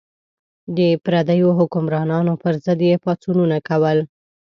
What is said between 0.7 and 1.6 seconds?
د پردیو